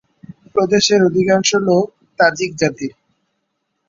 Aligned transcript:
প্রদেশের 0.53 0.99
অধিকাংশ 1.03 1.49
লোক 1.67 1.85
তাজিক 2.19 2.51
জাতির। 2.55 2.93